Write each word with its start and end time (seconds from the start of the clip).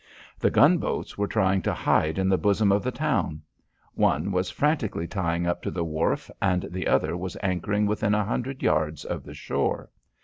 The 0.39 0.49
gunboats 0.49 1.15
were 1.15 1.27
trying 1.27 1.61
to 1.61 1.75
hide 1.75 2.17
in 2.17 2.27
the 2.27 2.35
bosom 2.39 2.71
of 2.71 2.81
the 2.81 2.89
town. 2.91 3.43
One 3.93 4.31
was 4.31 4.49
frantically 4.49 5.05
tying 5.05 5.45
up 5.45 5.61
to 5.61 5.69
the 5.69 5.83
wharf 5.85 6.31
and 6.41 6.63
the 6.71 6.87
other 6.87 7.15
was 7.15 7.37
anchoring 7.43 7.85
within 7.85 8.15
a 8.15 8.25
hundred 8.25 8.63
yards 8.63 9.05
of 9.05 9.23
the 9.23 9.35
shore. 9.35 9.91